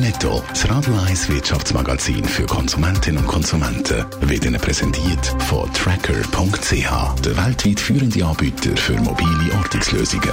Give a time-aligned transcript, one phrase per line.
[0.00, 7.36] Netto, das Radio 1 Wirtschaftsmagazin für Konsumentinnen und Konsumenten, wird Ihnen präsentiert von Tracker.ch, der
[7.36, 10.30] weltweit führende Anbieter für mobile Ortungslösungen.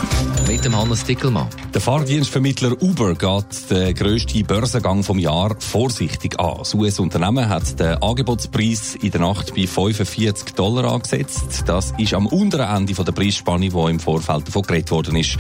[0.47, 1.47] Mit dem Hannes Dickelmann.
[1.73, 6.59] Der Fahrdienstvermittler Uber geht den grössten Börsengang vom Jahr vorsichtig an.
[6.59, 11.63] Das US-Unternehmen hat den Angebotspreis in der Nacht bei 45 Dollar angesetzt.
[11.65, 15.37] Das ist am unteren Ende der Preisspanne, wo im Vorfeld davon geredet worden ist.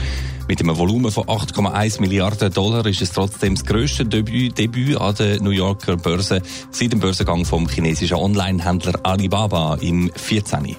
[0.47, 5.13] Mit einem Volumen von 8,1 Milliarden Dollar ist es trotzdem das grösste Debüt, Debüt an
[5.15, 10.73] der New Yorker Börse seit dem Börsengang vom chinesischen Online-Händler Alibaba im 14.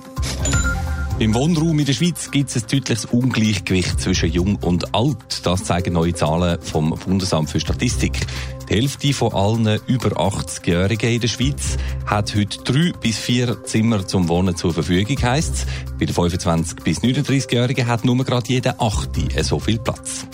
[1.18, 5.44] Im Wohnraum in der Schweiz gibt es ein deutliches Ungleichgewicht zwischen Jung und Alt.
[5.44, 8.26] Das zeigen neue Zahlen vom Bundesamt für Statistik.
[8.70, 11.76] Die Hälfte von allen über 80-Jährigen in der Schweiz
[12.06, 15.66] hat heute drei bis vier Zimmer zum Wohnen zur Verfügung, heisst
[15.98, 20.26] Bei den 25 bis 39-Jährigen hat nur gerade jeder Achte so viel Platz.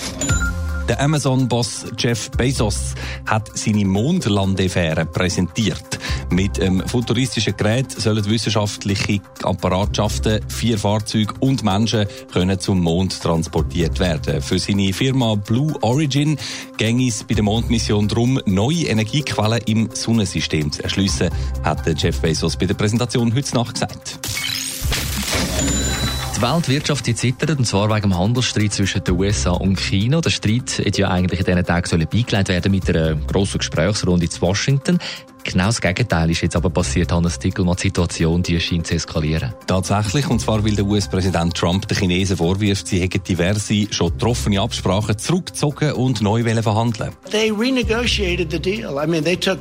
[0.93, 2.93] Der Amazon-Boss Jeff Bezos
[3.25, 5.98] hat seine Mondlandefähre präsentiert.
[6.29, 14.01] Mit einem futuristischen Gerät sollen wissenschaftliche Apparatschaften, vier Fahrzeuge und Menschen können zum Mond transportiert
[14.01, 14.43] werden.
[14.43, 16.37] Für seine Firma Blue Origin
[16.77, 21.31] ging es bei der Mondmission darum, neue Energiequellen im Sonnensystem zu erschliessen,
[21.63, 24.31] hat Jeff Bezos bei der Präsentation heute Nacht gesagt.
[26.43, 30.21] Die Weltwirtschaft die zittert, und zwar wegen dem Handelsstreit zwischen den USA und China.
[30.21, 34.41] Der Streit hätte ja eigentlich in diesen Tagen beigelegt werden mit einer grossen Gesprächsrunde in
[34.41, 34.98] Washington.
[35.45, 37.77] Genau das Gegenteil ist jetzt aber passiert, Hannes Dickelmann.
[37.77, 39.55] Die Situation die scheint zu eskalieren.
[39.69, 44.61] Tatsächlich, und zwar weil der US-Präsident Trump den Chinesen vorwirft, sie hätten diverse schon getroffene
[44.61, 47.13] Absprachen zurückgezogen und neu verhandeln.
[47.31, 48.98] They renegotiated the deal.
[49.01, 49.61] I mean, they took,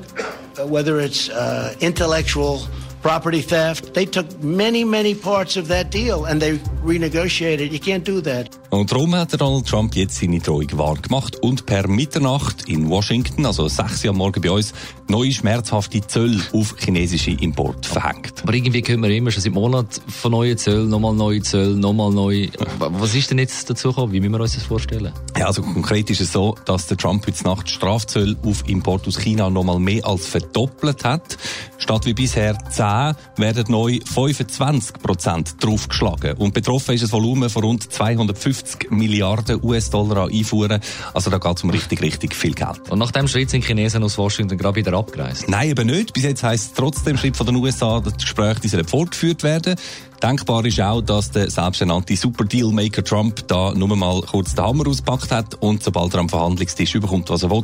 [0.57, 2.61] uh, whether it's uh, intellectual
[3.01, 3.93] property theft.
[3.93, 7.71] They took many, many parts of that deal and they renegotiated.
[7.71, 8.49] You can't do that.
[8.69, 13.67] Und darum hat Donald Trump jetzt seine Drohung wahrgemacht und per Mitternacht in Washington, also
[13.67, 14.71] 6 Uhr am Morgen bei uns,
[15.09, 18.41] neue schmerzhafte Zölle auf chinesische Import verhängt.
[18.43, 22.11] Aber irgendwie können wir immer schon seit Monaten von neuen Zöllen, nochmal neue Zölle, nochmal
[22.11, 22.47] neu.
[22.79, 24.13] Was ist denn jetzt dazu gekommen?
[24.13, 25.11] Wie müssen wir uns das vorstellen?
[25.37, 29.19] Ja, also konkret ist es so, dass der Trump heute Nacht Strafzölle auf Import aus
[29.19, 31.37] China nochmal mehr als verdoppelt hat.
[31.77, 32.90] Statt wie bisher 10
[33.37, 36.37] werden neu 25 Prozent draufgeschlagen.
[36.37, 40.79] Und betroffen ist ein Volumen von rund 250 Milliarden US-Dollar an Einfuhren.
[41.13, 42.89] Also da geht es um richtig, richtig viel Geld.
[42.89, 45.47] Und nach dem Schritt sind Chinesen aus Washington gerade wieder abgereist?
[45.47, 46.13] Nein, eben nicht.
[46.13, 49.75] Bis jetzt heisst es trotzdem Schritt von den USA, dass die Gespräche die fortgeführt werden.
[50.21, 55.31] Denkbar ist auch, dass der selbsternannte Super-Deal-Maker Trump da nur mal kurz den Hammer auspackt
[55.31, 57.63] hat und sobald er am Verhandlungstisch überkommt, was er will,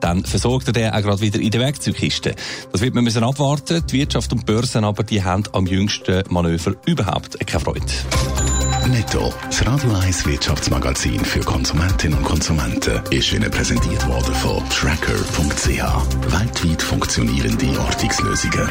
[0.00, 2.34] dann versorgt er den auch gerade wieder in der Werkzeugkiste.
[2.72, 3.82] Das wird man müssen abwarten.
[3.86, 7.86] Die Wirtschaft und Börsen aber, die haben am jüngsten Manöver überhaupt keine Freude.
[8.90, 15.68] Netto, das Radio 1 Wirtschaftsmagazin für Konsumentinnen und Konsumenten, ist Ihnen präsentiert worden von Tracker.ch.
[16.32, 18.70] Weltweit funktionierende Ortungslösungen.